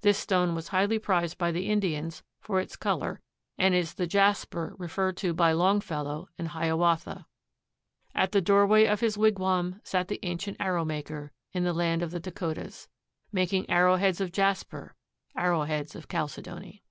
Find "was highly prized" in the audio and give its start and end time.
0.56-1.38